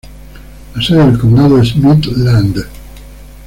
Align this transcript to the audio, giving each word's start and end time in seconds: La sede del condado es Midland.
La 0.73 0.81
sede 0.81 1.05
del 1.05 1.19
condado 1.19 1.59
es 1.61 1.75
Midland. 1.75 2.65